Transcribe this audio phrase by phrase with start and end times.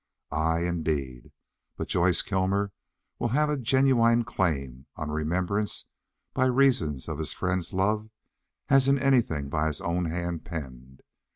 [0.31, 1.31] Aye, indeed!
[1.77, 2.71] But Joyce Kilmer
[3.19, 5.85] will have as genuine a claim on remembrance
[6.33, 8.09] by reason of his friends' love
[8.67, 11.01] as in anything his own hand penned.